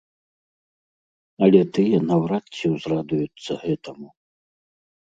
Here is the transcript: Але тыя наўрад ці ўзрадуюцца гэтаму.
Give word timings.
Але 1.49 1.61
тыя 1.79 1.97
наўрад 2.09 2.45
ці 2.57 2.65
ўзрадуюцца 2.75 3.51
гэтаму. 3.69 4.07